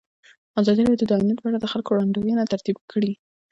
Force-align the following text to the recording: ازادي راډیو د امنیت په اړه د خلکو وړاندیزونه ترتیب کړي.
ازادي 0.61 0.83
راډیو 0.87 1.09
د 1.09 1.11
امنیت 1.17 1.39
په 1.41 1.47
اړه 1.49 1.59
د 1.61 1.65
خلکو 1.71 1.89
وړاندیزونه 1.91 2.49
ترتیب 2.53 2.77
کړي. 2.91 3.11